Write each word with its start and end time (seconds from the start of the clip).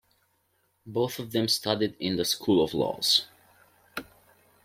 Both 0.87 1.19
of 1.19 1.31
them 1.31 1.47
studied 1.47 1.95
in 1.99 2.15
the 2.15 2.25
School 2.25 2.63
of 2.63 2.73
Laws. 2.73 3.27